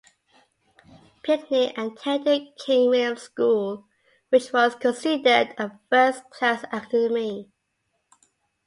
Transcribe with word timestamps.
Pinkney 1.21 1.75
attended 1.75 2.55
King 2.57 2.89
William 2.89 3.15
school, 3.17 3.85
which 4.29 4.51
was 4.51 4.73
considered 4.73 5.53
a 5.59 5.77
first 5.91 6.23
class 6.31 6.63
academy. 6.71 7.51